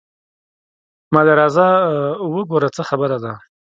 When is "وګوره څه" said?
2.33-2.81